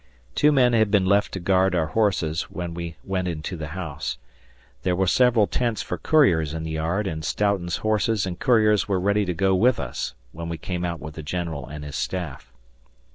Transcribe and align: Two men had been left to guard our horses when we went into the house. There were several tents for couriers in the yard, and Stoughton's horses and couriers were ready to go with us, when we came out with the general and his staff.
Two 0.33 0.51
men 0.51 0.73
had 0.73 0.89
been 0.89 1.05
left 1.05 1.31
to 1.33 1.39
guard 1.39 1.75
our 1.75 1.85
horses 1.93 2.49
when 2.49 2.73
we 2.73 2.95
went 3.03 3.27
into 3.27 3.55
the 3.55 3.67
house. 3.77 4.17
There 4.81 4.95
were 4.95 5.05
several 5.05 5.45
tents 5.45 5.83
for 5.83 5.99
couriers 5.99 6.55
in 6.55 6.63
the 6.63 6.71
yard, 6.71 7.05
and 7.05 7.23
Stoughton's 7.23 7.77
horses 7.85 8.25
and 8.25 8.39
couriers 8.39 8.87
were 8.87 8.99
ready 8.99 9.25
to 9.25 9.33
go 9.35 9.53
with 9.53 9.79
us, 9.79 10.15
when 10.31 10.49
we 10.49 10.57
came 10.57 10.83
out 10.83 10.99
with 10.99 11.13
the 11.13 11.21
general 11.21 11.67
and 11.67 11.85
his 11.85 11.95
staff. 11.97 12.51